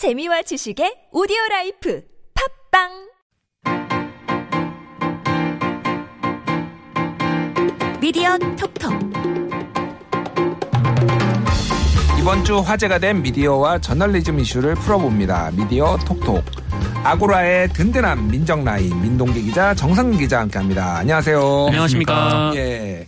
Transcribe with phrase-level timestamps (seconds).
[0.00, 2.02] 재미와 지식의 오디오 life
[2.72, 2.88] 팟빵
[8.00, 8.94] 미디어 톡톡
[12.18, 15.50] 이번 주 화제가 된 미디어와 저널리즘 이슈를 풀어봅니다.
[15.50, 16.42] 미디어 톡톡.
[17.04, 20.96] 아고라의 든든한 민정 라인 민동기 기자 정상근 기자 함께합니다.
[20.96, 21.66] 안녕하세요.
[21.66, 22.52] 안녕하십니까.
[22.54, 23.06] 예.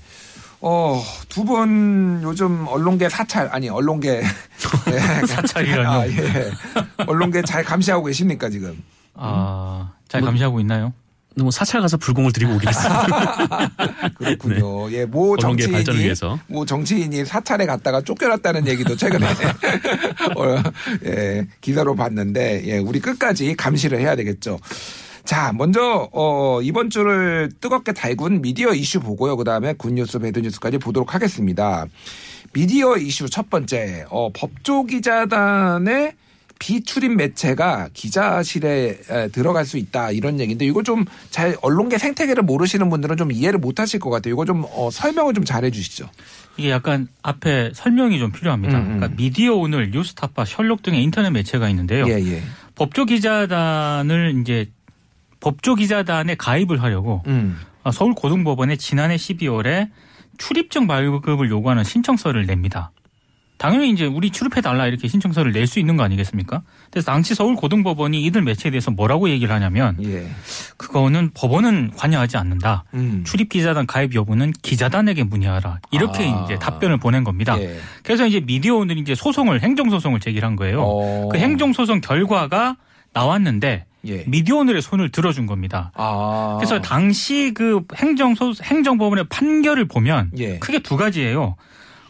[0.62, 4.22] 어, 두 분 요즘 언론계 사찰 아니 언론계 예.
[5.26, 5.88] 사찰이라뇨?
[5.90, 6.52] 아, 예.
[7.06, 8.80] 언론계 잘 감시하고 계십니까 지금?
[9.14, 10.92] 아, 잘 감시하고 있나요?
[11.34, 13.70] 뭐 사찰 가서 불공을 드리고 오겠습니다.
[14.18, 14.92] 그렇군요.
[14.92, 16.38] 예, 모 언론계 발전을 정치인이 위해서.
[16.46, 19.26] 모 정치인이 사찰에 갔다가 쫓겨났다는 얘기도 최근에
[20.36, 20.62] 어,
[21.06, 24.58] 예, 기사로 봤는데 예, 우리 끝까지 감시를 해야 되겠죠.
[25.24, 29.36] 자, 먼저 어, 이번 주를 뜨겁게 달군 미디어 이슈 보고요.
[29.36, 31.86] 그다음에 굿뉴스, 배드뉴스까지 보도록 하겠습니다.
[32.52, 34.04] 미디어 이슈 첫 번째.
[34.10, 36.14] 어, 법조 기자단의
[36.58, 42.88] 비출입 매체가 기자실에 에, 들어갈 수 있다 이런 얘기인데 이거 좀 잘 언론계 생태계를 모르시는
[42.90, 44.34] 분들은 좀 이해를 못 하실 것 같아요.
[44.34, 46.08] 이거 좀 어, 설명을 좀 잘해 주시죠.
[46.56, 48.78] 이게 약간 앞에 설명이 좀 필요합니다.
[48.78, 48.96] 음, 음.
[48.98, 52.04] 그러니까 미디어 오늘, 뉴스타파, 셜록 등의 인터넷 매체가 있는데요.
[52.06, 52.42] 예, 예.
[52.76, 54.66] 법조 기자단을 이제
[55.42, 57.58] 법조 기자단에 가입을 하려고 음.
[57.92, 59.90] 서울 고등법원에 지난해 12월에
[60.38, 62.92] 출입증 발급을 요구하는 신청서를 냅니다.
[63.58, 66.62] 당연히 이제 우리 출입해달라 이렇게 신청서를 낼 수 있는 거 아니겠습니까?
[66.90, 70.26] 그래서 당시 서울 고등법원이 이들 매체에 대해서 뭐라고 얘기를 하냐면 예.
[70.76, 72.84] 그거는 법원은 관여하지 않는다.
[72.94, 73.22] 음.
[73.24, 75.78] 출입 기자단 가입 여부는 기자단에게 문의하라.
[75.92, 76.44] 이렇게 아.
[76.44, 77.56] 이제 답변을 보낸 겁니다.
[77.60, 77.78] 예.
[78.02, 80.82] 그래서 이제 미디어 오늘이 이제 소송을 행정 소송을 제기한 거예요.
[80.82, 81.28] 어.
[81.30, 82.76] 그 행정 소송 결과가
[83.12, 84.24] 나왔는데 예.
[84.26, 85.92] 미디어 오늘의 손을 들어준 겁니다.
[85.94, 86.56] 아.
[86.58, 90.58] 그래서 당시 그 행정 소 행정법원의 판결을 보면 예.
[90.58, 91.56] 크게 두 가지예요.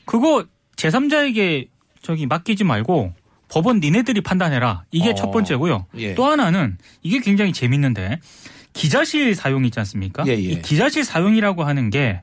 [0.05, 0.45] 그거
[0.77, 1.69] 제3자에게
[2.03, 3.13] 저기 맡기지 말고
[3.49, 4.85] 법원 니네들이 판단해라.
[4.91, 5.15] 이게 어.
[5.15, 5.87] 첫 번째고요.
[5.99, 6.15] 예.
[6.15, 8.19] 또 하나는 이게 굉장히 재밌는데
[8.73, 10.25] 기자실 사용 있지 않습니까?
[10.27, 10.37] 예, 예.
[10.37, 12.23] 이 기자실 사용이라고 하는 게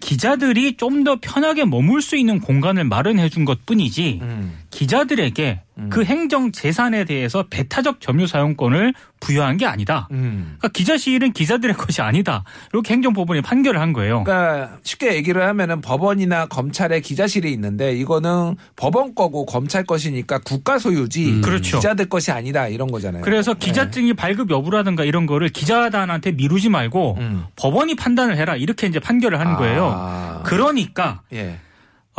[0.00, 4.58] 기자들이 좀 더 편하게 머물 수 있는 공간을 마련해 준 것 뿐이지 음.
[4.78, 10.06] 기자들에게 그 행정 재산에 대해서 배타적 점유 사용권을 부여한 게 아니다.
[10.12, 10.54] 음.
[10.58, 12.44] 그러니까 기자실은 기자들의 것이 아니다.
[12.72, 14.22] 이렇게 행정법원이 판결을 한 거예요.
[14.22, 21.28] 그러니까 쉽게 얘기를 하면은 법원이나 검찰의 기자실이 있는데 이거는 법원 거고 검찰 것이니까 국가 소유지
[21.28, 21.40] 음.
[21.40, 21.78] 그렇죠.
[21.78, 23.22] 기자들 것이 아니다 이런 거잖아요.
[23.22, 23.58] 그래서 네.
[23.58, 27.46] 기자증이 발급 여부라든가 이런 거를 기자단한테 미루지 말고 음.
[27.56, 29.92] 법원이 판단을 해라 이렇게 이제 판결을 한 거예요.
[29.92, 30.42] 아.
[30.44, 31.58] 그러니까 예.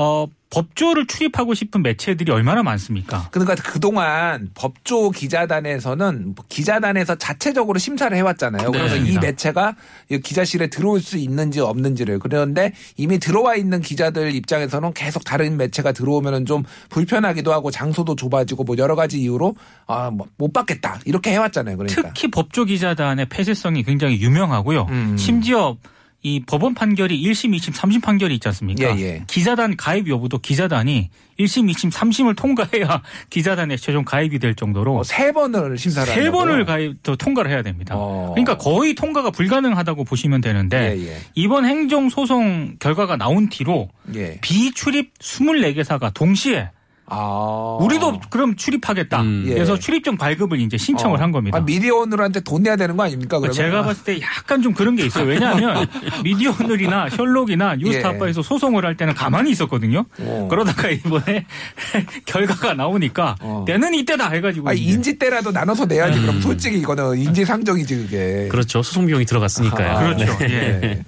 [0.02, 3.28] 어, 법조를 출입하고 싶은 매체들이 얼마나 많습니까?
[3.32, 8.72] 그러니까 그동안 법조 기자단에서는 기자단에서 자체적으로 심사를 해왔잖아요.
[8.72, 9.20] 그래서 이.
[9.20, 9.76] 매체가
[10.10, 15.92] 이 기자실에 들어올 수 있는지 없는지를 그런데 이미 들어와 있는 기자들 입장에서는 계속 다른 매체가
[15.92, 19.56] 들어오면은 좀 불편하기도 하고 장소도 좁아지고 뭐 여러 가지 이유로
[19.86, 21.76] 아 못 받겠다 이렇게 해왔잖아요.
[21.78, 24.88] 그러니까 특히 법조 기자단의 폐쇄성이 굉장히 유명하고요.
[24.90, 25.18] 음.
[25.18, 25.76] 심지어
[26.22, 28.98] 이 법원 판결이 1심, 2심, 3심 판결이 있지 않습니까?
[28.98, 29.24] 예, 예.
[29.28, 31.10] 기자단 가입 여부도 기자단이
[31.40, 36.30] 1심, 2심, 3심을 통과해야 기자단에 최종 가입이 될 정도로 어, 세 번을 심사를 세?
[36.30, 37.96] 번을 가입 더 통과를 해야 됩니다.
[37.98, 38.32] 어.
[38.36, 41.18] 그러니까 거의 통과가 불가능하다고 보시면 되는데 예, 예.
[41.36, 44.40] 이번 행정 소송 결과가 나온 뒤로 예.
[44.42, 46.70] 비출입 24개사가 동시에
[47.10, 47.78] 아.
[47.82, 49.22] 우리도 그럼 출입하겠다.
[49.22, 49.46] 음.
[49.48, 49.54] 예.
[49.54, 51.22] 그래서 출입증 발급을 이제 신청을 어.
[51.22, 51.58] 한 겁니다.
[51.58, 53.40] 아, 미디어오늘한테 돈 내야 되는 거 아닙니까?
[53.40, 53.54] 그러면?
[53.54, 55.26] 제가 봤을 때 약간 좀 그런 게 있어요.
[55.26, 55.88] 왜냐하면
[56.24, 60.06] 미디어 오늘이나 셜록이나 뉴스타파에서 소송을 할 때는 가만히 있었거든요.
[60.20, 60.24] 예.
[60.26, 60.48] 어.
[60.50, 61.46] 그러다가 이번에
[62.26, 63.66] 결과가 나오니까 어.
[63.68, 66.20] 때는 이때다 해가지고 아, 인지 때라도 나눠서 내야지.
[66.20, 66.26] 음.
[66.26, 68.48] 그럼 솔직히 이거는 인지 상정이지 그게.
[68.50, 68.82] 그렇죠.
[68.84, 69.92] 소송 비용이 들어갔으니까요.
[69.92, 70.38] 아, 그렇죠.
[70.40, 70.50] 네.
[70.50, 70.80] 예.
[70.80, 71.04] 네.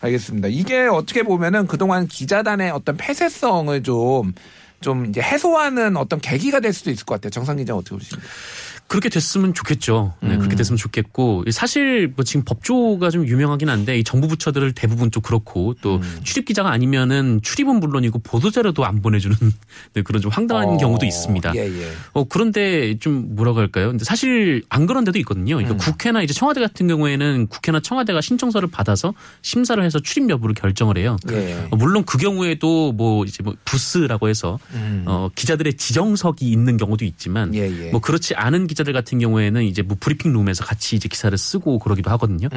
[0.00, 0.48] 알겠습니다.
[0.48, 4.32] 이게 어떻게 보면은 그동안 기자단의 어떤 폐쇄성을 좀,
[4.80, 7.30] 좀 이제 해소하는 어떤 계기가 될 수도 있을 것 같아요.
[7.30, 8.26] 정상 기자 어떻게 보십니까?
[8.88, 10.14] 그렇게 됐으면 좋겠죠.
[10.20, 10.38] 네, 음.
[10.38, 15.22] 그렇게 됐으면 좋겠고 사실 뭐 지금 법조가 좀 유명하긴 한데 이 정부 부처들 대부분 좀
[15.22, 16.20] 그렇고 또 음.
[16.22, 19.36] 출입 기자가 아니면은 출입은 물론이고 보도 자료도 안 보내주는
[19.94, 21.56] 네, 그런 좀 황당한 어, 경우도 있습니다.
[21.56, 21.92] 예, 예.
[22.12, 23.88] 어 그런데 좀 뭐라고 할까요?
[23.88, 25.56] 근데 사실 안 그런 데도 있거든요.
[25.56, 25.78] 그러니까 음.
[25.78, 31.16] 국회나 이제 청와대 같은 경우에는 국회나 청와대가 신청서를 받아서 심사를 해서 출입 여부를 결정을 해요.
[31.32, 31.66] 예.
[31.70, 35.02] 어, 물론 그 경우에도 뭐 이제 뭐 부스라고 해서 음.
[35.06, 37.90] 어 기자들의 지정석이 있는 경우도 있지만 예, 예.
[37.90, 41.78] 뭐 그렇지 않은 기 자들 같은 경우에는 이제 뭐 브리핑 룸에서 같이 이제 기사를 쓰고
[41.80, 42.48] 그러기도 하거든요.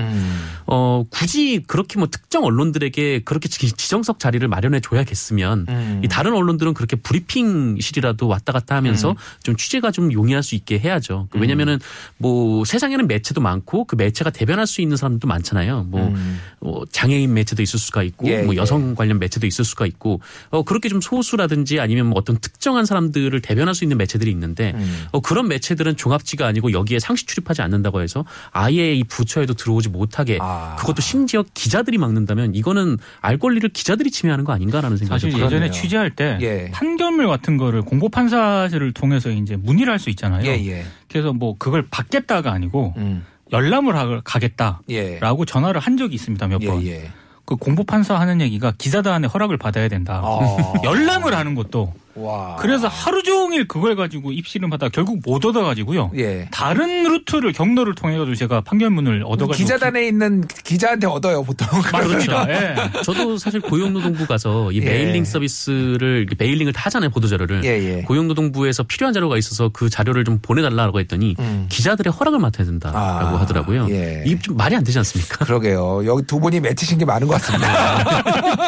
[0.67, 6.01] 어, 굳이 그렇게 뭐 특정 언론들에게 그렇게 지- 지정석 자리를 마련해 줘야겠으면 음.
[6.03, 11.27] 이 다른 언론들은 그렇게 브리핑실이라도 왔다 갔다 하면서 좀 취재가 좀 용이할 수 있게 해야죠.
[11.31, 11.79] 그 왜냐면은
[12.17, 15.83] 뭐 세상에는 매체도 많고 그 매체가 대변할 수 있는 사람도 많잖아요.
[15.89, 16.13] 뭐,
[16.59, 18.59] 뭐 장애인 매체도 있을 수가 있고 예, 뭐 예.
[18.59, 20.19] 여성 관련 매체도 있을 수가 있고
[20.49, 24.75] 어 그렇게 좀 소수라든지 아니면 뭐 어떤 특정한 사람들을 대변할 수 있는 매체들이 있는데
[25.11, 29.89] 어 그런 매체들은 종 합지가 아니고 여기에 상시 출입하지 않는다고 해서 아예 이 부처에도 들어오지
[29.89, 30.75] 못하게 아.
[30.79, 35.45] 그것도 심지어 기자들이 막는다면 이거는 알 권리를 기자들이 침해하는 거 아닌가라는 생각이 사실 좀 들어요.
[35.47, 35.81] 예전에 그러네요.
[35.81, 36.71] 취재할 때 예.
[36.71, 40.45] 판결문 같은 거를 공보 판사를 통해서 이제 문의를 할 수 있잖아요.
[40.45, 40.85] 예, 예.
[41.11, 43.25] 그래서 뭐 그걸 받겠다가 아니고 음.
[43.51, 45.19] 열람을 하- 가겠다라고 예.
[45.47, 46.85] 전화를 한 적이 있습니다 몇 예, 번.
[46.85, 47.11] 예.
[47.45, 50.21] 그 공보 판사 하는 얘기가 기자단의 허락을 받아야 된다.
[50.23, 50.73] 아.
[50.85, 52.55] 열람을 하는 것도 와.
[52.57, 56.11] 그래서 하루 종일 그걸 가지고 입씨름 하다 결국 못 얻어가지고요.
[56.17, 56.47] 예.
[56.51, 61.67] 다른 루트를 경로를 통해 가지고 제가 판결문을 얻어가지고 기자단에 있는 기자한테 얻어요 보통.
[61.91, 62.47] 맞습니다.
[62.49, 62.75] 예.
[63.03, 64.85] 저도 사실 고용노동부 가서 이 예.
[64.85, 67.63] mailing 서비스를 이렇게 mailing을 다 하잖아요 보도 자료를.
[67.63, 68.01] 예, 예.
[68.03, 71.65] 고용노동부에서 필요한 자료가 있어서 그 자료를 좀 보내달라고 했더니 음.
[71.69, 73.87] 기자들의 허락을 맡아야 된다라고 아, 하더라고요.
[73.89, 74.23] 예.
[74.25, 75.45] 이게 좀 말이 안 되지 않습니까?
[75.45, 76.05] 그러게요.
[76.05, 78.03] 여기 두 분이 맺히신 게 많은 것 같습니다.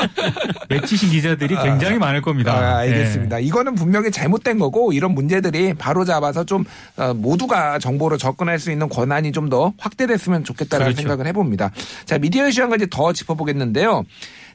[0.69, 2.53] 맺히신 기자들이 굉장히 많을 겁니다.
[2.53, 3.40] 아, 알겠습니다.
[3.41, 3.45] 예.
[3.45, 6.63] 이거는 분명히 잘못된 거고 이런 문제들이 바로 잡아서 좀
[6.95, 11.01] 어, 모두가 정보로 접근할 수 있는 권한이 좀 더 확대됐으면 좋겠다라는 그렇죠.
[11.01, 11.71] 생각을 해봅니다.
[12.05, 14.05] 자 미디어 이슈 한 가지 더 짚어보겠는데요.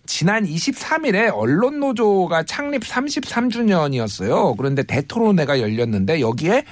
[0.06, 4.56] 지난 23일에 언론노조가 창립 33주년이었어요.
[4.56, 6.64] 그런데 대토론회가 열렸는데 여기에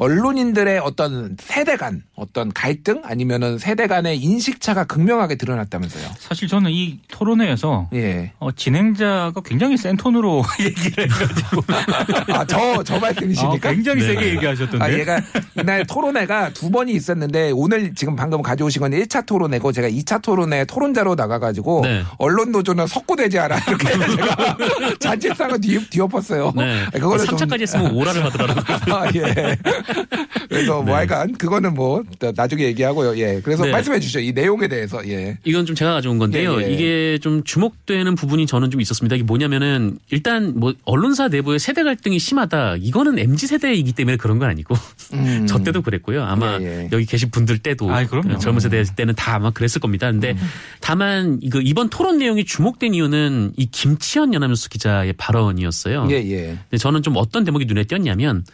[0.00, 6.08] 언론인들의 어떤 세대 간 어떤 갈등 아니면은 세대 간의 인식차가 극명하게 드러났다면서요.
[6.18, 8.32] 사실 저는 이 토론회에서 예.
[8.38, 11.62] 어, 진행자가 굉장히 센 톤으로 얘기를 해가지고
[12.32, 13.72] 아, 저, 저 아, 말씀이십니까?
[13.72, 14.06] 굉장히 네.
[14.06, 14.82] 세게 얘기하셨던데.
[14.82, 15.20] 아, 얘가
[15.60, 20.64] 이날 토론회가 두 번이 있었는데 오늘 지금 방금 가져오신 건 1차 토론회고 제가 2차 토론회
[20.64, 22.04] 토론자로 나가가지고 네.
[22.16, 23.86] 언론 노조는 석고되지 않아 이렇게
[24.16, 26.54] 제가 잔치상을 뒤, 뒤엎었어요.
[26.56, 26.84] 네.
[26.86, 28.96] 아, 그거는 좀- 3차까지 했으면 오라를 하더라고요.
[28.96, 29.56] 아, 예.
[30.48, 32.02] 그래서 뭐 하여간 그거는 뭐
[32.34, 33.16] 나중에 얘기하고요.
[33.18, 33.40] 예.
[33.42, 33.70] 그래서 네.
[33.70, 34.20] 말씀해 주시죠.
[34.20, 35.06] 이 내용에 대해서.
[35.08, 35.38] 예.
[35.44, 36.60] 이건 좀 제가 가져온 건데요.
[36.60, 36.72] 예, 예.
[36.72, 39.16] 이게 좀 주목되는 부분이 저는 좀 있었습니다.
[39.16, 42.76] 이게 뭐냐면은 일단 뭐 언론사 내부의 세대 갈등이 심하다.
[42.80, 44.74] 이거는 MZ 세대이기 때문에 그런 건 아니고
[45.14, 45.46] 음.
[45.48, 46.22] 저 때도 그랬고요.
[46.24, 46.88] 아마 예, 예.
[46.92, 48.38] 여기 계신 분들 때도 아이, 그럼요.
[48.38, 50.10] 젊은 세대 때는 다 아마 그랬을 겁니다.
[50.10, 50.36] 근데
[50.80, 56.08] 다만 이거 이번 토론 내용이 주목된 이유는 이 김치현 연합뉴스 기자의 발언이었어요.
[56.10, 56.58] 예, 예.
[56.70, 58.44] 근데 저는 좀 어떤 대목이 눈에 띄었냐면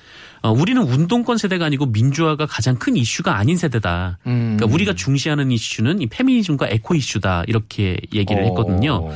[0.42, 4.18] 어, 우리는 운동 권 세대가 아니고 민주화가 가장 큰 이슈가 아닌 세대다.
[4.26, 4.54] 음.
[4.56, 9.10] 그러니까 우리가 중시하는 이슈는 이 페미니즘과 에코 이슈다 이렇게 얘기를 했거든요.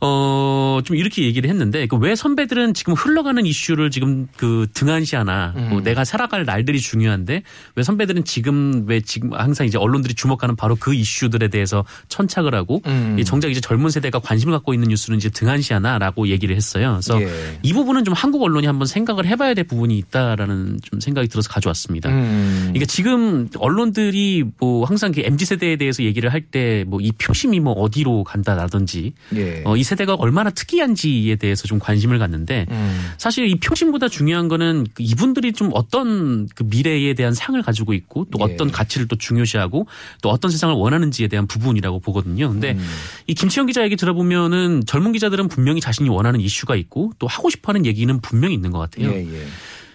[0.00, 0.78] 어.
[0.78, 5.68] 어, 좀 이렇게 얘기를 했는데 그 왜 선배들은 지금 흘러가는 이슈를 지금 그 등한시하나 음.
[5.70, 7.42] 뭐 내가 살아갈 날들이 중요한데
[7.74, 12.80] 왜 선배들은 지금 왜 지금 항상 이제 언론들이 주목하는 바로 그 이슈들에 대해서 천착을 하고
[12.86, 13.16] 음.
[13.18, 17.00] 이 정작 이제 젊은 세대가 관심을 갖고 있는 뉴스는 이제 등한시하나라고 얘기를 했어요.
[17.02, 17.58] 그래서 예.
[17.62, 22.10] 이 부분은 좀 한국 언론이 한번 생각을 해봐야 될 부분이 있다라는 좀 생각이 들어서 가져왔습니다.
[22.10, 22.72] 음.
[22.76, 27.72] 이게 지금 언론들이 뭐 항상 MZ 세대에 대해서 얘기를 할 때 뭐 이 표심이 뭐
[27.74, 29.62] 어디로 간다라든지 예.
[29.64, 33.12] 어, 이 세대가 얼마나 특이한지에 대해서 좀 관심을 갖는데 음.
[33.16, 38.26] 사실 이 표심보다 중요한 거는 그 이분들이 좀 어떤 그 미래에 대한 상을 가지고 있고
[38.30, 38.44] 또 예.
[38.44, 39.86] 어떤 가치를 또 중요시하고
[40.22, 42.50] 또 어떤 세상을 원하는지에 대한 부분이라고 보거든요.
[42.50, 42.86] 근데 음.
[43.26, 47.70] 이 김치영 기자 얘기 들어보면은 젊은 기자들은 분명히 자신이 원하는 이슈가 있고 또 하고 싶어
[47.70, 49.10] 하는 얘기는 분명히 있는 것 같아요.
[49.10, 49.46] 예, 예.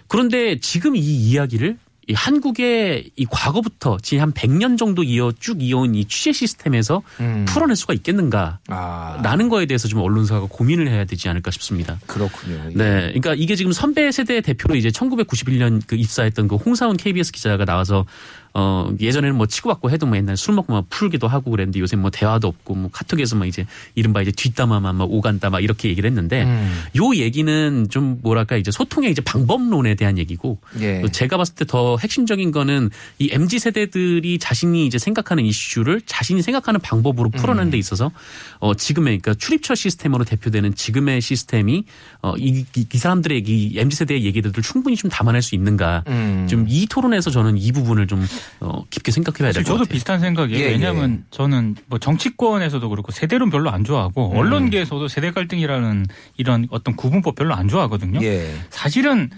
[0.07, 1.77] 그런데 지금 이 이야기를
[2.07, 7.45] 이 한국의 이 과거부터 지금 한 100년 정도 이어 쭉 이어온 이 취재 시스템에서 음.
[7.47, 8.59] 풀어낼 수가 있겠는가?
[8.67, 9.19] 아.
[9.23, 11.99] 라는 거에 대해서 좀 언론사가 고민을 해야 되지 않을까 싶습니다.
[12.05, 12.55] 그렇군요.
[12.71, 12.73] 예.
[12.75, 12.99] 네.
[13.07, 18.05] 그러니까 이게 지금 선배 세대 대표로 이제 1991년 그 입사했던 그 홍사원 KBS 기자가 나와서
[18.53, 22.09] 어 예전에는 뭐 치고받고 해도 뭐 옛날 술 먹고 막 풀기도 하고 그랬는데 요새 뭐
[22.09, 26.43] 대화도 없고 뭐 카톡에서 막 이제 이른바 이제 뒷담화만 막 오간다 막 이렇게 얘기를 했는데
[26.43, 26.83] 음.
[26.97, 31.01] 요 얘기는 좀 뭐랄까 이제 소통의 이제 방법론에 대한 얘기고 예.
[31.01, 36.43] 또 제가 봤을 때 더 핵심적인 거는 이 MZ 세대들이 자신이 이제 생각하는 이슈를 자신이
[36.43, 37.71] 생각하는 방법으로 풀어내는 음.
[37.71, 38.11] 데 있어서
[38.59, 41.85] 어 지금의 그러니까 출입처 시스템으로 대표되는 지금의 시스템이
[42.21, 46.45] 어이 이, 이 사람들의 이 MZ 세대의 얘기들을 충분히 좀 담아낼 수 있는가 음.
[46.47, 48.23] 좀이 토론에서 저는 이 부분을 좀
[48.59, 49.91] 어, 깊게 생각해봐야 될것 저도 같아요.
[49.91, 50.63] 비슷한 생각이에요.
[50.63, 54.37] 예, 왜냐하면 저는 뭐 정치권에서도 그렇고 세대론 별로 안 좋아하고 음.
[54.37, 56.05] 언론계에서도 세대 갈등이라는
[56.37, 58.23] 이런 어떤 구분법 별로 안 좋아하거든요.
[58.23, 58.53] 예.
[58.69, 59.29] 사실은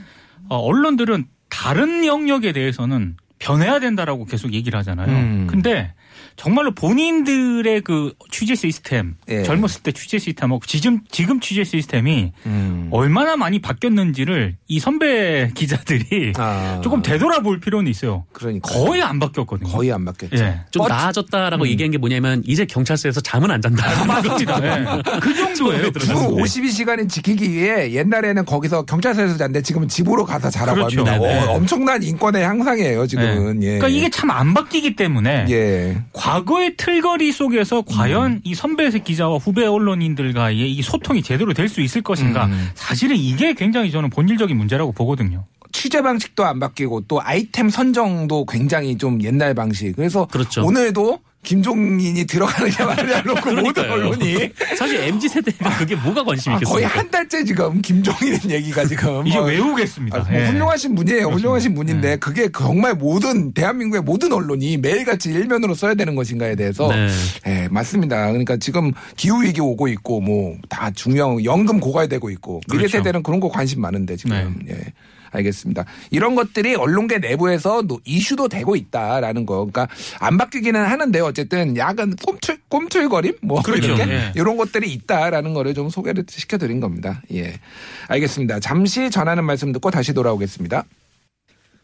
[0.49, 5.07] 어, 언론들은 다른 영역에 대해서는 변해야 된다라고 계속 얘기를 하잖아요.
[5.09, 5.47] 음.
[5.49, 5.93] 근데
[6.35, 9.43] 정말로 본인들의 그 취재 시스템, 예.
[9.43, 12.89] 젊었을 때 취재 시스템하고 지금 지금 취재 시스템이 음.
[12.91, 16.81] 얼마나 많이 바뀌었는지를 이 선배 기자들이 아.
[16.83, 18.25] 조금 되돌아볼 필요는 있어요.
[18.33, 19.69] 그러니까 거의 안 바뀌었거든요.
[19.69, 20.37] 거의 안 바뀌었죠.
[20.43, 20.61] 예.
[20.71, 24.05] 좀 뻗- 나아졌다라고 얘기한 게 뭐냐면 이제 경찰서에서 잠은 안 잔다.
[24.05, 24.61] 맞습니다.
[24.63, 24.85] 예.
[25.21, 25.91] 그 정도예요.
[25.93, 31.05] 주 52시간을 지키기 위해 옛날에는 거기서 경찰서에서 잤는데 지금은 집으로 가서 자라고 그렇죠.
[31.05, 31.17] 합니다.
[31.17, 31.45] 네네.
[31.45, 33.63] 어, 엄청난 인권의 향상이에요, 지금은.
[33.63, 33.67] 예.
[33.67, 33.77] 예.
[33.79, 36.03] 그러니까 이게 참 안 바뀌기 때문에 예.
[36.25, 38.41] 과거의 틀거리 속에서 과연 음.
[38.43, 42.69] 이 선배 기자와 후배 언론인들과의 이 소통이 제대로 될 수 있을 것인가 음.
[42.75, 45.45] 사실은 이게 굉장히 저는 본질적인 문제라고 보거든요.
[45.71, 49.95] 취재 방식도 안 바뀌고 또 아이템 선정도 굉장히 좀 옛날 방식.
[49.95, 50.63] 그래서 그렇죠.
[50.63, 53.89] 오늘도 김종인이 들어가느냐 마느냐 놓고 모든.
[53.89, 56.59] 언론이 사실 MZ 세대가 그게 뭐가 관심 아?
[56.59, 60.17] 거의 한 달째 지금 김종인 얘기가 지금 이제 뭐 외우겠습니다.
[60.17, 60.47] 아, 뭐 예.
[60.47, 61.27] 훌륭하신 분이에요.
[61.27, 62.15] 훌륭하신 분인데 네.
[62.17, 67.07] 그게 정말 모든 대한민국의 모든 언론이 매일같이 일면으로 써야 되는 것인가에 대해서 네.
[67.47, 68.27] 예, 맞습니다.
[68.27, 72.97] 그러니까 지금 기후 위기 오고 있고 뭐 다 중요한 연금 고갈되고 있고 미래 그렇죠.
[72.97, 74.77] 세대는 그런 거 관심 많은데 지금 예.
[75.35, 75.85] 알겠습니다.
[76.11, 79.55] 이런 것들이 언론계 내부에서 노- 이슈도 되고 있다라는 거.
[79.65, 79.87] 그러니까
[80.19, 83.93] 안 바뀌기는 하는데 어쨌든 약간 꿈틀 꿈틀거림 뭐 그렇죠.
[83.93, 84.31] 이렇게 예.
[84.35, 87.21] 이런 것들이 있다라는 거를 좀 소개를 시켜드린 겁니다.
[87.33, 87.59] 예,
[88.07, 88.59] 알겠습니다.
[88.59, 90.83] 잠시 전하는 말씀 듣고 다시 돌아오겠습니다.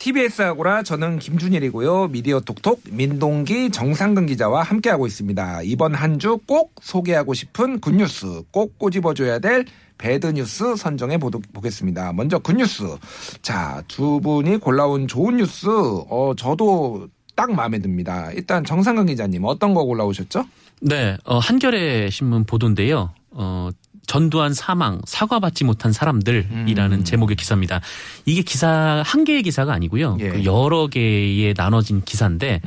[0.06, 2.08] TBS 아고라 저는 김준일이고요.
[2.08, 5.62] 미디어 톡톡 민동기 정상근 기자와 함께하고 있습니다.
[5.62, 9.66] 이번 한 주 꼭 소개하고 싶은 good news 꼭 꼬집어줘야 될
[10.00, 12.14] 배드뉴스 선정해 보겠습니다.
[12.14, 12.84] 먼저 굿뉴스.
[13.44, 18.32] 자, 두 분이 골라온 좋은 뉴스 어 저도 딱 마음에 듭니다.
[18.32, 20.46] 일단 정상근 기자님 어떤 거 골라오셨죠?
[20.82, 23.12] 네, 어, 한겨레 신문 보도인데요.
[23.30, 23.70] 어,
[24.08, 27.04] 전두환 사망 사과받지 못한 사람들이라는 음.
[27.04, 27.82] 제목의 기사입니다.
[28.26, 30.18] 이게 기사 한 개의 기사가 아니고요.
[30.20, 30.30] 예.
[30.30, 32.62] 그 여러 개의 나눠진 기사인데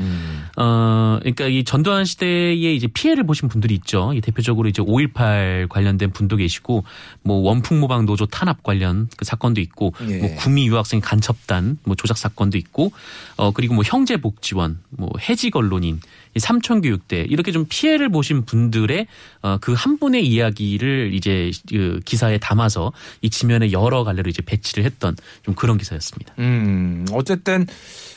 [0.56, 4.12] 어, 그러니까 이 전두환 시대에 이제 피해를 보신 분들이 있죠.
[4.14, 6.84] 이 대표적으로 이제 5.18 관련된 분도 계시고,
[7.22, 10.18] 뭐 원풍모방 노조 탄압 관련 그 사건도 있고, 예.
[10.18, 12.92] 뭐 구미 유학생 간첩단 뭐 조작 사건도 있고,
[13.36, 19.06] 어, 그리고 뭐 형제 복지원, 뭐 해직 언론인, 이 삼천교육대 이렇게 좀 피해를 보신 분들의
[19.42, 25.16] 어, 그한 분의 이야기를 이제 그 기사에 담아서 이 지면에 여러 갈래로 이제 배치를 했던
[25.42, 26.34] 좀 그런 기사였습니다.
[26.38, 27.66] 음, 어쨌든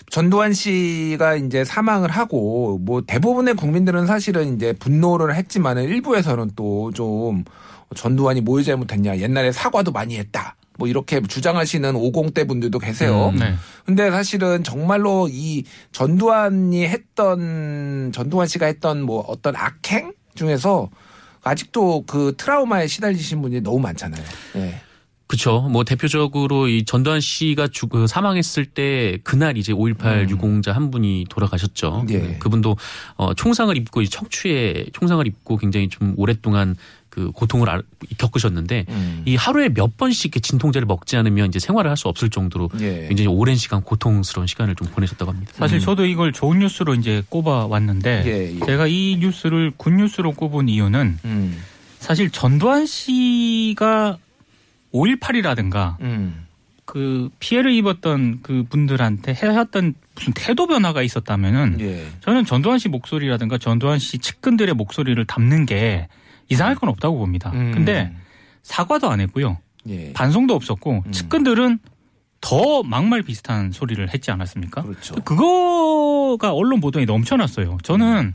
[0.10, 7.44] 전두환 씨가 이제 사망을 하고 뭐 대부분의 국민들은 사실은 이제 분노를 했지만은 일부에서는 또 좀
[7.96, 10.56] 전두환이 뭘 잘못했냐 옛날에 사과도 많이 했다.
[10.78, 13.30] 뭐 이렇게 주장하시는 50대 분들도 계세요.
[13.34, 13.56] 음, 네.
[13.86, 20.90] 근데 사실은 정말로 이 전두환이 했던 전두환 씨가 했던 뭐 어떤 악행 중에서
[21.44, 24.24] 아직도 그 트라우마에 시달리신 분이 너무 많잖아요.
[24.58, 24.82] 예.
[25.28, 25.62] 그렇죠.
[25.62, 31.26] 뭐 대표적으로 이 전두환 씨가 죽, 그 사망했을 때 그날 이제 5.18 유공자 한 분이
[31.30, 32.02] 돌아가셨죠.
[32.04, 32.10] 음.
[32.12, 32.20] 예.
[32.20, 32.78] 네, 그분도
[33.18, 36.76] 어, 총상을 입고 이 척추에 총상을 입고 굉장히 좀 오랫동안
[37.18, 37.82] 그 고통을 알-
[38.20, 39.24] 겪으셨는데 음.
[39.26, 43.08] 이 하루에 몇 번씩 이렇게 진통제를 먹지 않으면 이제 생활을 할 수 없을 정도로 예.
[43.08, 45.52] 굉장히 오랜 시간 고통스러운 시간을 좀 보내셨다고 합니다.
[45.56, 48.66] 사실 저도 이걸 좋은 뉴스로 이제 꼽아 왔는데 예, 예.
[48.68, 51.64] 제가 이 뉴스를 good news로 꼽은 이유는 음.
[51.98, 54.20] 사실 전두환 씨가
[54.94, 56.46] 5.18이라든가 음.
[56.86, 62.06] 그 피해를 입었던 그 분들한테 해왔던 무슨 태도 변화가 있었다면은 예.
[62.22, 66.08] 저는 전두환 씨 목소리라든가 전두환 씨 측근들의 목소리를 담는 게
[66.50, 67.52] 이상할 건 없다고 봅니다.
[67.54, 67.72] 음.
[67.74, 68.14] 근데
[68.64, 69.58] 사과도 안 했고요.
[69.88, 70.12] 예.
[70.14, 71.12] 반성도 없었고 음.
[71.12, 71.80] 측근들은
[72.42, 74.84] 더 막말 비슷한 소리를 했지 않았습니까?
[74.84, 75.16] 그렇죠.
[75.16, 77.78] 그거가 언론 보도에 넘쳐났어요.
[77.84, 78.34] 저는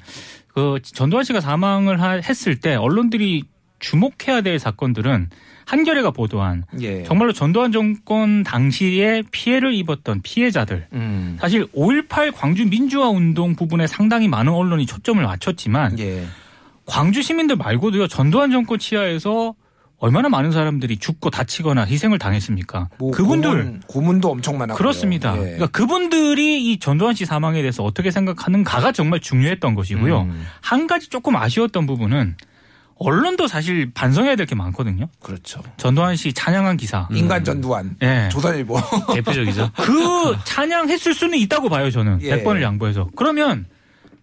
[0.48, 3.44] 그 전두환 씨가 사망을 하- 했을 때 언론들이
[3.78, 5.30] 주목해야 될 사건들은
[5.64, 7.02] 한겨레가 보도한 예.
[7.04, 11.36] 정말로 전두환 정권 당시에 피해를 입었던 피해자들 음.
[11.40, 16.24] 사실 5.18 광주 민주화 운동 부분에 상당히 많은 언론이 초점을 맞췄지만 예.
[16.86, 19.54] 광주 시민들 말고도요 전두환 정권 치하에서
[19.98, 22.88] 얼마나 많은 사람들이 죽고 다치거나 희생을 당했습니까?
[22.98, 25.36] 뭐 그분들 고문, 고문도 엄청 많았고 그렇습니다.
[25.36, 30.22] 그러니까 그분들이 이 전두환 씨 사망에 대해서 어떻게 생각하는가가 정말 중요했던 것이고요.
[30.22, 30.44] 음.
[30.60, 32.36] 한 가지 조금 아쉬웠던 부분은
[32.98, 35.08] 언론도 사실 반성해야 될 게 많거든요.
[35.20, 35.60] 그렇죠.
[35.76, 37.08] 전두환 씨 찬양한 기사.
[37.12, 37.96] 인간 전두환.
[38.02, 38.28] 예.
[38.30, 38.76] 조선일보.
[39.14, 39.70] 대표적이죠.
[39.78, 42.18] 그 찬양했을 수는 있다고 봐요, 저는.
[42.22, 42.42] 예.
[42.42, 43.08] 100번을 양보해서.
[43.16, 43.66] 그러면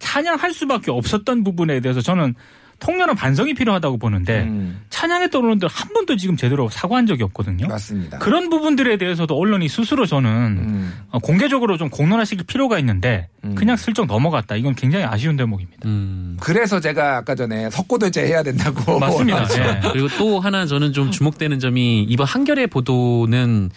[0.00, 2.34] 찬양할 수밖에 없었던 부분에 대해서 저는
[2.80, 4.80] 통렬한 반성이 필요하다고 보는데 음.
[4.88, 7.68] 찬양했던 언론들 한 번도 지금 제대로 사과한 적이 없거든요.
[7.68, 8.18] 맞습니다.
[8.18, 10.94] 그런 부분들에 대해서도 언론이 스스로 저는 음.
[11.10, 13.54] 어, 공개적으로 좀 공론화시킬 필요가 있는데 음.
[13.54, 14.56] 그냥 슬쩍 넘어갔다.
[14.56, 15.86] 이건 굉장히 아쉬운 대목입니다.
[15.86, 16.38] 음.
[16.40, 18.98] 그래서 제가 아까 전에 석고대제 해야 된다고.
[18.98, 19.46] 맞습니다.
[19.60, 19.80] 예.
[19.92, 23.70] 그리고 또 하나 저는 좀 주목되는 점이 이번 한겨레 보도는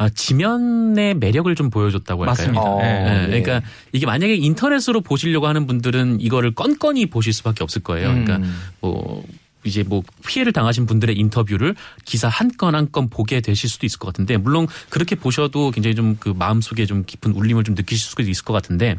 [0.00, 2.32] 아, 지면의 매력을 좀 보여줬다고 할까요?
[2.32, 2.62] 맞습니다.
[2.62, 2.86] 어, 예.
[2.86, 3.26] 예, 예.
[3.26, 3.60] 그러니까
[3.92, 8.08] 이게 만약에 인터넷으로 보시려고 하는 분들은 이거를 건건히 보실 수밖에 없을 거예요.
[8.08, 8.54] 그러니까 음.
[8.80, 9.22] 뭐
[9.62, 11.74] 이제 뭐 피해를 당하신 분들의 인터뷰를
[12.06, 15.94] 기사 한 건 한 건 보게 되실 수도 있을 것 같은데 물론 그렇게 보셔도 굉장히
[15.94, 18.96] 좀 그 마음속에 좀 깊은 울림을 좀 느끼실 수도 있을 것 같은데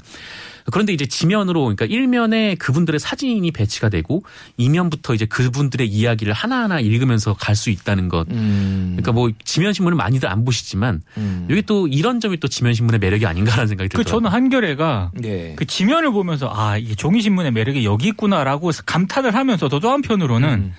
[0.72, 4.24] 그런데 이제 지면으로 그러니까 일면에 그분들의 사진이 배치가 되고
[4.58, 8.27] 이면부터 이제 그분들의 이야기를 하나하나 읽으면서 갈 수 있다는 것.
[8.32, 8.96] 음.
[8.96, 11.48] 그러니까 뭐 지면 신문을 많이들 안 보시지만 음.
[11.50, 14.30] 여기 또 이런 점이 또 지면 신문의 매력이 아닌가라는 생각이 그 들더라고요.
[14.30, 15.53] 저는 한겨레가 예.
[15.56, 20.74] 그 지면을 보면서 아 이게 종이 신문의 매력이 여기 있구나라고 감탄을 하면서도 또 한편으로는 음.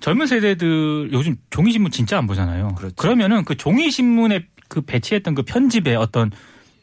[0.00, 2.74] 젊은 세대들 요즘 종이 신문 진짜 안 보잖아요.
[2.76, 2.94] 그렇죠.
[2.96, 6.30] 그러면은 그 종이 신문에 그 배치했던 그 편집의 어떤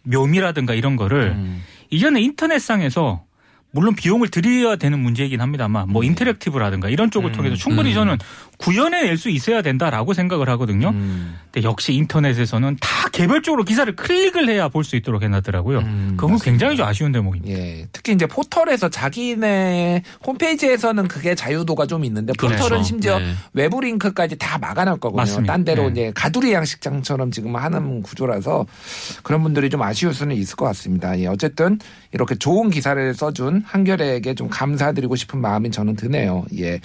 [0.03, 1.63] 묘미라든가 이런 거를 음.
[1.89, 3.26] 이전에 인터넷상에서
[3.71, 7.95] 물론 비용을 들여야 되는 문제이긴 합니다만 뭐 인터랙티브라든가 이런 쪽을 통해서 충분히 음.
[7.95, 8.17] 저는
[8.57, 10.89] 구현해낼 수 있어야 된다라고 생각을 하거든요.
[10.89, 11.35] 음.
[11.51, 15.79] 근데 역시 인터넷에서는 다 개별적으로 기사를 클릭을 해야 볼 수 있도록 해놨더라고요.
[15.79, 16.45] 음, 그건 맞습니다.
[16.45, 17.53] 굉장히 좀 아쉬운 대목입니다.
[17.59, 17.87] 예.
[17.91, 22.83] 특히 이제 포털에서 자기네 홈페이지에서는 그게 자유도가 좀 있는데 포털은 그렇죠.
[22.83, 23.33] 심지어 네.
[23.53, 25.17] 외부 링크까지 다 막아놓을 거거든요.
[25.21, 25.53] 맞습니다.
[25.53, 25.89] 딴 데로 네.
[25.91, 28.65] 이제 가두리 양식장처럼 지금 하는 구조라서
[29.23, 31.19] 그런 분들이 좀 아쉬울 수는 있을 것 같습니다.
[31.19, 31.27] 예.
[31.27, 31.79] 어쨌든
[32.13, 36.45] 이렇게 좋은 기사를 써준 한겨레에게 좀 감사드리고 싶은 마음이 저는 드네요.
[36.57, 36.79] 예.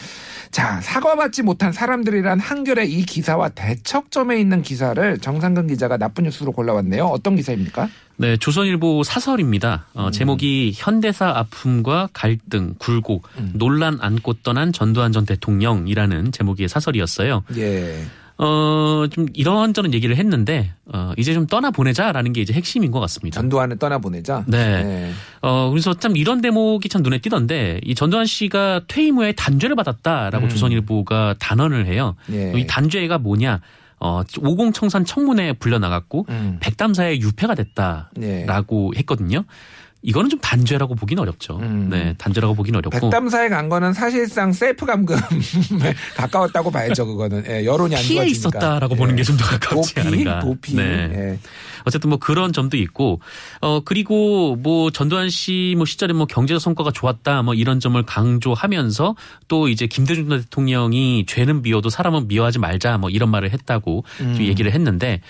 [0.51, 7.05] 자, 사과받지 못한 사람들이란 한겨레 이 기사와 대척점에 있는 기사를 정상근 기자가 나쁜 뉴스로 골라왔네요.
[7.07, 7.89] 어떤 기사입니까?
[8.17, 9.87] 네, 조선일보 사설입니다.
[9.95, 17.45] 어, 제목이 현대사 아픔과 갈등, 굴곡, 논란 안고 떠난 전두환 전 대통령이라는 제목의 사설이었어요.
[17.57, 18.05] 예.
[18.43, 23.41] 어, 좀 이런저런 얘기를 했는데, 어, 이제 좀 떠나보내자라는 게 이제 핵심인 것 같습니다.
[23.41, 24.45] 전두환을 떠나보내자.
[24.49, 25.13] 네.
[25.43, 30.47] 어, 그래서 참 이런 대목이 참 눈에 띄던데, 이 전두환 씨가 퇴임 후에 단죄를 받았다라고
[30.47, 30.49] 음.
[30.49, 32.17] 조선일보가 단언을 해요.
[32.33, 32.53] 예.
[32.57, 33.61] 이 단죄가 뭐냐?
[34.01, 36.59] 어, 50 청산 청문회에 불려나갔고, 음.
[36.61, 37.63] 백담사에 유폐가 예.
[37.63, 39.45] 됐다라고 했거든요.
[40.03, 41.59] 이거는 좀 단죄라고 보긴 어렵죠.
[41.59, 41.89] 음.
[41.89, 42.99] 네, 단죄라고 보긴 어렵고.
[42.99, 45.23] 백담사에 간 거는 사실상 셀프 감금에
[46.17, 47.45] 가까웠다고 봐야죠, 그거는.
[47.49, 48.31] 예, 여론이 안 피해 좋아지니까.
[48.59, 48.99] 있었다라고 예.
[48.99, 50.41] 보는 게 좀 더 가깝지 도피, 않은가.
[50.41, 50.77] 도피.
[50.77, 50.83] 네.
[51.15, 51.39] 예.
[51.85, 53.21] 어쨌든 뭐 그런 점도 있고,
[53.61, 59.15] 어, 그리고 뭐 전두환 씨 뭐 시절에 뭐 경제적 성과가 좋았다 뭐 이런 점을 강조하면서
[59.49, 64.73] 또 이제 김대중 대통령이 죄는 미워도 사람은 미워하지 말자 뭐 이런 말을 했다고 좀 얘기를
[64.73, 65.21] 했는데,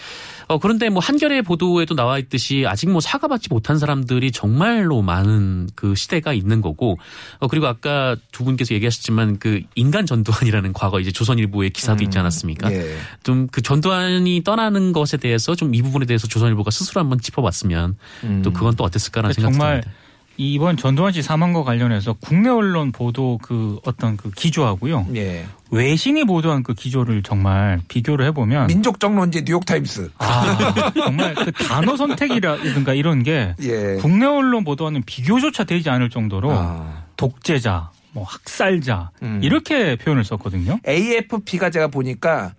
[0.48, 5.94] 어, 그런데 뭐 한겨레 보도에도 나와 있듯이 아직 뭐 사과받지 못한 사람들이 정말로 많은 그
[5.94, 6.98] 시대가 있는 거고,
[7.38, 12.72] 어, 그리고 아까 두 분께서 얘기하셨지만 그 인간 전두환이라는 과거 이제 조선일보의 기사도 있지 않았습니까?
[12.72, 12.96] 예.
[13.22, 18.42] 좀그 전두환이 떠나는 것에 대해서 좀 이 부분에 대해서 조선 일보가 스스로 한번 짚어봤으면 음.
[18.42, 20.02] 또 그건 또 어땠을까라는 생각이 정말 듭니다.
[20.36, 25.06] 이번 전두환 씨 사망과 관련해서 국내 언론 보도 그 어떤 그 기조하고요.
[25.14, 25.46] 예.
[25.70, 30.10] 외신이 보도한 그 기조를 정말 비교를 해보면 민족 정론지 뉴욕타임스.
[30.18, 33.96] 아, 정말 그 단어 선택이라든가 이런 게 예.
[34.00, 37.04] 국내 언론 보도와는 비교조차 되지 않을 정도로 아.
[37.16, 39.40] 독재자, 뭐 학살자 음.
[39.42, 40.78] 이렇게 표현을 썼거든요.
[40.86, 42.52] AFP가 제가 보니까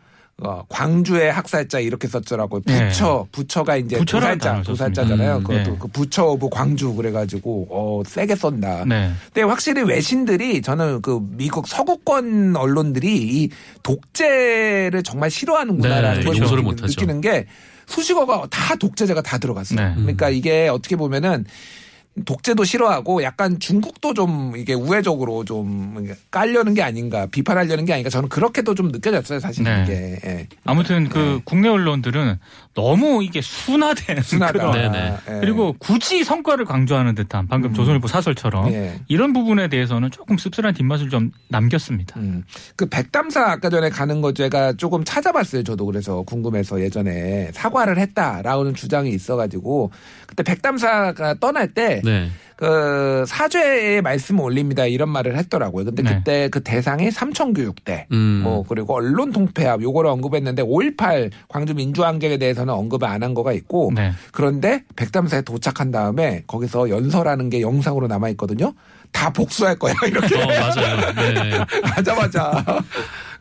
[0.46, 2.62] 어, 광주의 학살자 이렇게 썼더라고요.
[2.66, 2.88] 네.
[2.90, 5.34] 부처, 부처가 이제 도살자, 도살자잖아요.
[5.42, 5.48] 썼습니다.
[5.48, 5.78] 그것도 네.
[5.80, 8.86] 그 butcher of 광주 그래가지고 어 세게 썼다.
[8.86, 9.12] 네.
[9.34, 13.08] 근데 확실히 외신들이 저는 그 미국 서구권 언론들이
[13.44, 13.50] 이
[13.84, 17.46] 독재를 정말 싫어하는구나라는 네, 걸 용서를 느끼는- 게
[17.86, 19.80] 수식어가 다 독재자가 다 들어갔어요.
[19.80, 19.94] 네.
[19.96, 21.46] 그러니까 이게 어떻게 보면은
[22.26, 28.30] 독재도 싫어하고 약간 중국도 좀 이게 우회적으로 좀 깔려는 게 아닌가 비판하려는 게 아닌가 저는
[28.30, 29.84] 그렇게도 좀 느껴졌어요 사실 네.
[29.84, 30.48] 이게 예.
[30.64, 32.38] 아무튼 그 국내 언론들은
[32.76, 34.52] 너무 이게 순화된 순하다.
[34.54, 35.18] 그런 네네.
[35.30, 35.40] 예.
[35.40, 37.74] 그리고 굳이 성과를 강조하는 듯한 방금 음.
[37.74, 39.00] 조선일보 사설처럼 예.
[39.08, 42.20] 이런 부분에 대해서는 조금 씁쓸한 뒷맛을 좀 남겼습니다.
[42.20, 42.44] 음.
[42.76, 45.64] 그 백담사 아까 전에 가는 거 제가 조금 찾아봤어요.
[45.64, 49.92] 저도 그래서 궁금해서 예전에 사과를 했다라는 주장이 있어가지고
[50.28, 52.30] 그때 백담사가 떠날 때 네.
[52.56, 55.86] 그 사죄의 말씀을 올립니다 이런 말을 했더라고요.
[55.86, 56.16] 근데 네.
[56.16, 58.42] 그때 그 대상이 삼천교육대 음.
[58.44, 63.92] 뭐 그리고 언론 통폐합 요거를 언급했는데 5.18 광주 민주항쟁에 대해서는 언급을 안 한 거가 있고
[63.96, 64.12] 네.
[64.32, 68.74] 그런데 백담사에 도착한 다음에 거기서 연설하는 게 영상으로 남아 있거든요.
[69.12, 71.14] 다 복수할 거야 이렇게 어, 맞아요.
[71.34, 71.58] 네.
[71.96, 72.66] 맞아 맞아.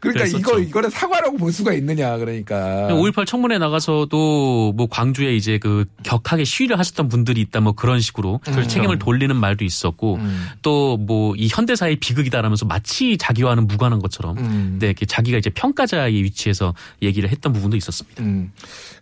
[0.03, 0.39] 그러니까 그랬었죠.
[0.41, 2.89] 이거 이거를 사과라고 볼 수가 있느냐 그러니까.
[2.91, 8.39] 5.18 청문회 나가서도 뭐 광주에 이제 그 격하게 시위를 하셨던 분들이 있다 뭐 그런 식으로
[8.39, 8.67] 그렇죠.
[8.67, 10.49] 책임을 돌리는 말도 있었고 음.
[10.63, 14.79] 또뭐 이 현대사의 비극이다라면서 마치 자기와는 무관한 것처럼 음.
[14.81, 18.25] 네, 자기가 이제 평가자의 위치에서 얘기를 했던 부분도 있었습니다.
[18.25, 18.51] 음.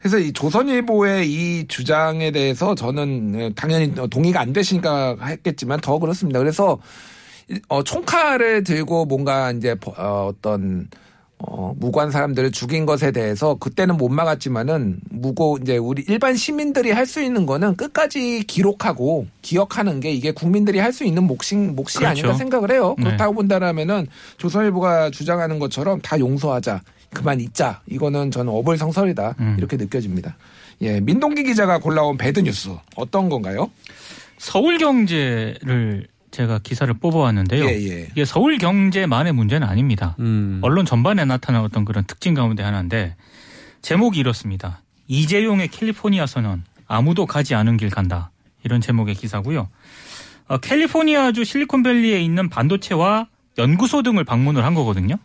[0.00, 6.38] 그래서 이 조선일보의 이 주장에 대해서 저는 당연히 동의가 안 되시니까 했겠지만 더 그렇습니다.
[6.38, 6.78] 그래서
[7.68, 10.88] 어, 총칼을 들고 뭔가 이제 어, 어떤
[11.38, 17.06] 어, 무고한 사람들을 죽인 것에 대해서 그때는 못 막았지만은 무고 이제 우리 일반 시민들이 할
[17.06, 22.10] 수 있는 거는 끝까지 기록하고 기억하는 게 이게 국민들이 할 수 있는 몫이 몫이 그렇죠.
[22.10, 22.94] 아닌가 생각을 해요.
[22.98, 23.04] 네.
[23.04, 26.82] 그렇다고 본다라면은 조선일보가 주장하는 것처럼 다 용서하자.
[27.14, 27.80] 그만 잊자.
[27.88, 29.36] 이거는 저는 어불성설이다.
[29.40, 29.54] 음.
[29.58, 30.36] 이렇게 느껴집니다.
[30.82, 33.70] 예, 민동기 기자가 골라온 배드 뉴스 어떤 건가요?
[34.38, 37.64] 서울경제를 제가 기사를 뽑아왔는데요.
[37.64, 38.08] 예, 예.
[38.10, 40.16] 이게 서울 경제만의 문제는 아닙니다.
[40.20, 40.60] 음.
[40.62, 41.24] 언론 전반에
[41.62, 43.16] 어떤 그런 특징 가운데 하나인데
[43.82, 44.82] 제목이 이렇습니다.
[45.08, 48.30] 이재용의 캘리포니아 선언 아무도 가지 않은 길 간다.
[48.62, 49.68] 이런 제목의 기사고요.
[50.48, 55.16] 어, 캘리포니아주 실리콘밸리에 있는 반도체와 연구소 등을 방문을 한 거거든요.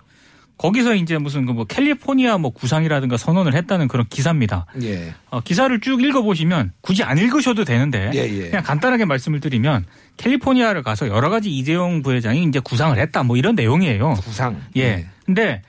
[0.58, 4.66] 거기서 이제 무슨 그 뭐 캘리포니아 뭐 구상이라든가 선언을 했다는 그런 기사입니다.
[4.82, 5.14] 예.
[5.30, 8.50] 어, 기사를 쭉 읽어보시면 굳이 안 읽으셔도 되는데 예, 예.
[8.50, 9.86] 그냥 간단하게 말씀을 드리면
[10.18, 14.14] 캘리포니아를 가서 여러 가지 이재용 부회장이 이제 구상을 했다 뭐 이런 내용이에요.
[14.16, 14.62] 구상.
[14.78, 15.08] 예.
[15.26, 15.62] 근데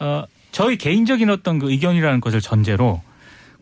[0.00, 3.02] 어 저희 개인적인 어떤 그 의견이라는 것을 전제로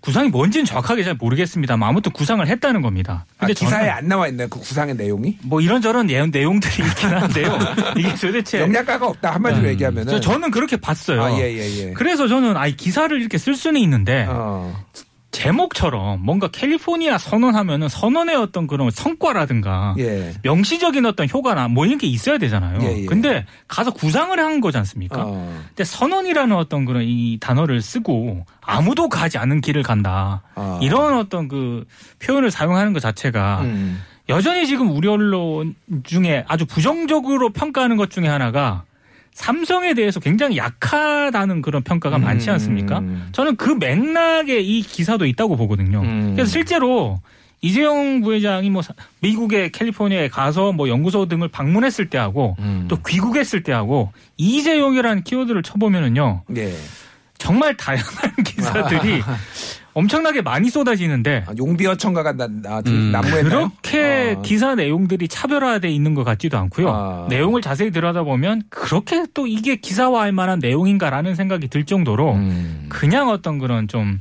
[0.06, 3.26] 구상이 뭔지는 정확하게 잘 모르겠습니다만 아무튼 구상을 했다는 겁니다.
[3.38, 4.46] 아, 근데 기사에 저는 안 나와 있나요?
[4.48, 5.36] 그 구상의 내용이?
[5.42, 7.58] 뭐 이런저런 내- 내용들이 있긴 한데요.
[7.98, 10.12] 이게 도대체 영양가가 없다 한마디로 음, 얘기하면은.
[10.12, 11.24] 저, 저는 그렇게 봤어요.
[11.24, 11.92] 아, 예, 예, 예.
[11.92, 14.80] 그래서 저는 아이 기사를 이렇게 쓸 수는 있는데 어.
[15.36, 20.32] 제목처럼 뭔가 캘리포니아 선언하면은 선언의 어떤 그런 성과라든가 예.
[20.42, 22.78] 명시적인 어떤 효과나 뭐 이런 게 있어야 되잖아요.
[22.80, 23.04] 예, 예.
[23.04, 25.24] 근데 가서 구상을 한 거지 않습니까?
[25.26, 25.62] 어.
[25.68, 30.42] 근데 선언이라는 어떤 그런 이 단어를 쓰고 아무도 가지 않은 길을 간다.
[30.54, 30.78] 아.
[30.80, 31.84] 이런 어떤 그
[32.18, 34.02] 표현을 사용하는 것 자체가 음.
[34.30, 38.84] 여전히 지금 우리 언론 중에 아주 부정적으로 평가하는 것 중에 하나가
[39.36, 42.54] 삼성에 대해서 굉장히 약하다는 그런 평가가 많지 음.
[42.54, 43.02] 않습니까?
[43.32, 46.00] 저는 그 맥락에 이 기사도 있다고 보거든요.
[46.00, 46.32] 음.
[46.34, 47.20] 그래서 실제로
[47.60, 52.86] 이재용 부회장이 뭐 사- 미국의 캘리포니아에 가서 뭐 연구소 등을 방문했을 때하고 음.
[52.88, 56.74] 또 귀국했을 때하고 이재용이라는 키워드를 쳐보면은요 예.
[57.36, 59.22] 정말 다양한 기사들이
[59.96, 63.12] 엄청나게 많이 쏟아지는데 아, 용비어 청가가 나, 나, 음.
[63.12, 63.72] 난무했나요?
[63.80, 64.42] 그렇게 아.
[64.42, 66.88] 기사 내용들이 차별화돼 있는 것 같지도 않고요.
[66.90, 67.26] 아.
[67.30, 72.86] 내용을 자세히 들여다 보면 그렇게 또 이게 기사화할 만한 내용인가라는 생각이 들 정도로 음.
[72.90, 74.20] 그냥 어떤 그런 좀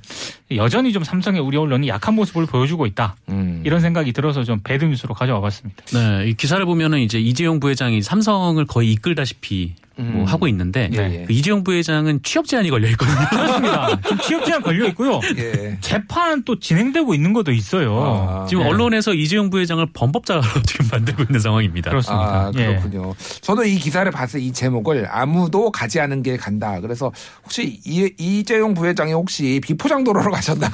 [0.52, 3.18] 여전히 좀 삼성의 우리 언론이 약한 모습을 보여주고 있다.
[3.28, 3.62] 음.
[3.66, 5.84] 이런 생각이 들어서 좀 배드 뉴스로 가져와 봤습니다.
[5.88, 10.26] 네, 이 기사를 보면은 이제 이재용 부회장이 삼성을 거의 이끌다시피 뭐 음.
[10.26, 11.26] 하고 있는데 예, 예.
[11.26, 13.16] 그 이재용 부회장은 취업 제한이 걸려 있거든요.
[13.32, 14.02] 그렇습니다.
[14.02, 15.22] 지금 취업 제한 걸려 있고요.
[15.38, 15.78] 예.
[15.80, 17.98] 재판 또 진행되고 있는 것도 있어요.
[18.02, 18.46] 아.
[18.48, 18.70] 지금 네.
[18.70, 21.92] 언론에서 이재용 부회장을 범법자로 지금 만들고 있는 상황입니다.
[21.92, 22.26] 그렇습니다.
[22.26, 22.68] 아, 예.
[22.68, 23.16] 그렇군요.
[23.42, 26.80] 저도 이 기사를 봤을 때이 제목을 아무도 가지 않은 길 간다.
[26.82, 27.12] 그래서
[27.44, 30.70] 혹시 이, 이재용 부회장이 혹시 비포장도로로 가셨나?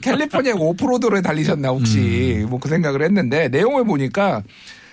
[0.00, 2.50] 캘리포니아 오프로드로 달리셨나 혹시 음.
[2.50, 4.42] 뭐그 생각을 했는데 내용을 보니까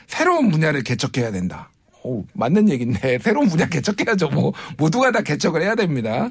[0.08, 1.69] 새로운 분야를 개척해야 된다.
[2.04, 4.30] 오, 맞는 얘기인데 새로운 분야 개척해야죠.
[4.30, 6.30] 뭐 모두가 다 개척을 해야 됩니다.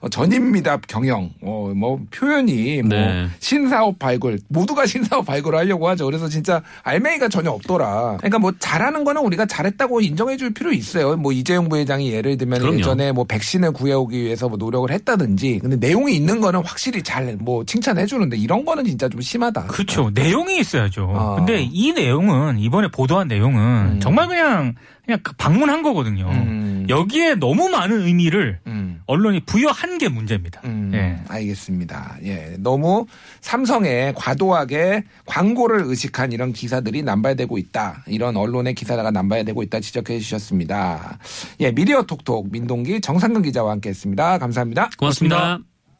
[0.00, 3.28] 어, 전인미답 경영, 어, 뭐 표현이 뭐 네.
[3.38, 6.06] 신사업 발굴 모두가 신사업 발굴을 하려고 하죠.
[6.06, 8.16] 그래서 진짜 알맹이가 전혀 없더라.
[8.16, 11.14] 그러니까 뭐 잘하는 거는 우리가 잘했다고 인정해줄 필요 있어요.
[11.16, 12.78] 뭐 이재용 부회장이 예를 들면 그럼요.
[12.78, 17.64] 예전에 뭐 백신을 구해오기 위해서 뭐 노력을 했다든지, 근데 내용이 있는 거는 확실히 잘 뭐
[17.64, 19.66] 칭찬해주는데 이런 거는 진짜 좀 심하다.
[19.68, 20.10] 그렇죠.
[20.12, 21.12] 내용이 있어야죠.
[21.14, 21.36] 아.
[21.36, 23.60] 근데 이 내용은 이번에 보도한 내용은
[23.92, 24.00] 음.
[24.00, 26.28] 정말 그냥 그냥 그 방문한 거거든요.
[26.30, 26.86] 음.
[26.88, 29.00] 여기에 너무 많은 의미를 음.
[29.06, 30.60] 언론이 부여한 게 문제입니다.
[30.64, 31.18] 음, 예.
[31.28, 32.18] 알겠습니다.
[32.24, 33.06] 예, 너무
[33.40, 38.04] 삼성에 과도하게 광고를 의식한 이런 기사들이 남발되고 있다.
[38.06, 41.18] 이런 언론의 기사가 남발되고 있다 지적해 주셨습니다.
[41.60, 44.38] 예, 미디어 톡톡 민동기 정상근 기자와 함께 했습니다.
[44.38, 44.90] 감사합니다.
[44.98, 45.36] 고맙습니다.
[45.36, 45.71] 고맙습니다.